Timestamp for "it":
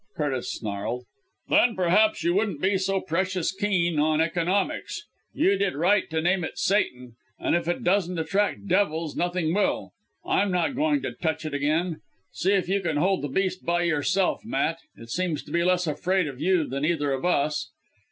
6.43-6.57, 7.67-7.83, 11.45-11.53, 14.95-15.11